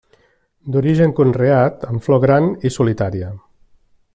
D'origen 0.75 1.13
conreat 1.19 1.85
amb 1.91 2.07
flor 2.07 2.23
gran 2.27 2.49
i 2.69 2.73
solitària. 2.79 3.31